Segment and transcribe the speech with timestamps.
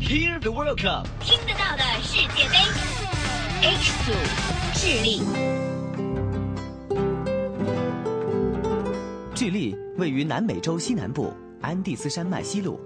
[0.00, 2.56] Hear the World Cup，听得到的世界杯。
[3.62, 4.12] H 组，
[4.74, 5.22] 智利。
[9.34, 12.76] 智利位于南美洲西南部安第斯山脉西麓，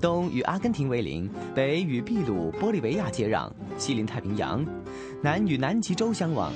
[0.00, 4.66] 东与阿根廷为邻，北与秘鲁、玻利维亚接壤，西临太平洋，
[5.22, 6.52] 南与南极洲相望。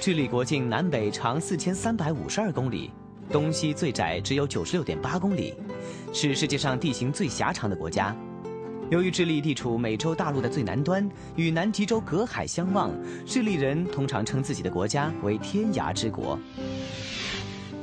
[0.00, 2.90] 智利国境南北长四千三百五十二公里，
[3.30, 5.54] 东西最窄只有九十六点八公里，
[6.12, 8.16] 是世界上地形最狭长的国家。
[8.90, 11.06] 由于智利地处美洲大陆的最南端，
[11.36, 12.90] 与南极洲隔海相望，
[13.26, 16.38] 智利人通常称自己的国家为“天涯之国”。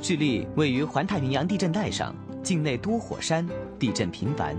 [0.02, 3.46] 智利位于环太平洋地震带上，境内多火山，
[3.78, 4.56] 地震频繁。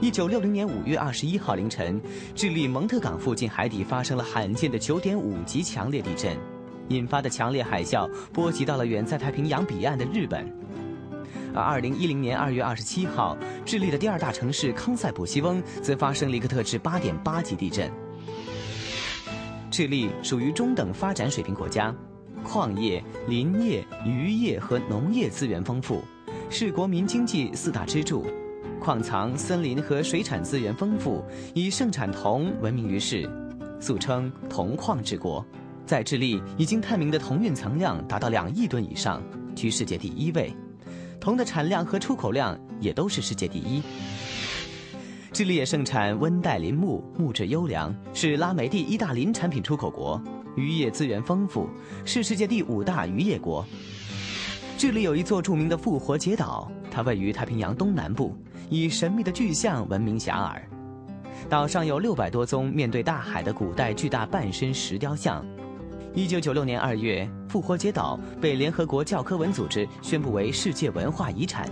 [0.00, 2.00] 一九六零年五月二十一号凌晨，
[2.34, 6.36] 智利蒙特港附近海底发生了罕见的九点五级强烈地震，
[6.88, 10.52] 引发的强烈海啸波及到了远在太平洋彼岸的日本。
[11.54, 17.90] 而二零一零年二月二十七号，智利的第二大城市康塞普西翁则发生了一个特制八点八级地震。
[19.70, 21.94] 智利属于中等发展水平国家，
[22.42, 26.02] 矿业、林业、渔业和农业资源丰富，
[26.50, 28.26] 是国民经济四大支柱。
[28.80, 31.24] 矿藏、森林和水产资源丰富，
[31.54, 33.28] 以盛产铜闻名于世，
[33.80, 35.44] 俗称“铜矿之国”。
[35.86, 39.22] 在智利，已经探明的铜蕴藏量达到两亿吨以上，
[39.54, 40.54] 居世界第一位。
[41.24, 43.82] 铜的产量和出口量也都是世界第一。
[45.32, 50.22] 智利也盛产温带林木，木质优良，是拉美第一大林产品出口国。
[50.54, 51.66] 渔业资源丰富，
[52.04, 53.64] 是世界第五大渔业国。
[54.76, 58.36] 智利有一座著名的复活节岛，它位于太平洋东南部，
[58.68, 60.60] 以神秘的巨象闻名遐迩。
[61.48, 65.42] 岛上有六百多宗面对大海的古代巨大半身石雕像。
[66.16, 71.68] 一九九六年二月，复活节岛被联合国教科文组织宣布为世界文化遗产。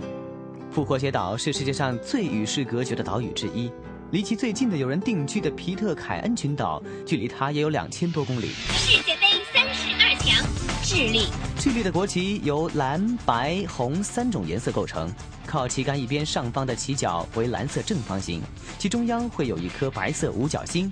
[0.69, 3.71] 复活节岛是世界上最与世隔绝的岛屿之一，
[4.11, 8.49] 离其最近的有人定居的皮特凯恩群岛，距离它也有两千多公里。
[8.73, 10.45] 世界杯三十二强，
[10.83, 11.27] 智利。
[11.57, 15.09] 智利的国旗由蓝、白、红三种颜色构成，
[15.47, 18.41] 靠旗杆一边上方的旗角为蓝色正方形，
[18.77, 20.91] 其中央会有一颗白色五角星。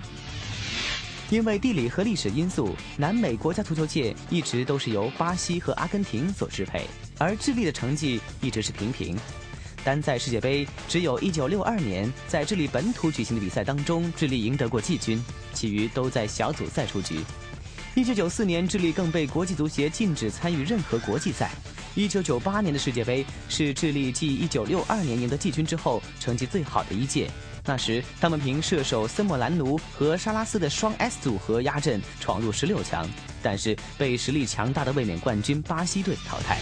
[1.32, 6.82] 因为地理和历史因素，南美国家足球界一直都是由巴西和阿根廷所支配，
[7.16, 9.16] 而智利的成绩一直是平平。
[9.82, 17.20] 单在世界杯，只有一九六二年在智利本土举行的比赛当中，智利赢得过季军，其余都在小组赛出局。
[17.94, 21.50] 一九九四年，智利更被国际足协禁止参与任何国际赛。
[21.94, 27.30] 一九九八年的世界杯是智利继一九六二年赢得季军之后成绩最好的一届。
[27.64, 33.08] 那时，他们凭射手森莫兰奴和沙拉斯的双 S 组合压阵，闯入十六强，
[33.40, 36.58] 但是被实力强大的卫冕冠军巴西队淘汰。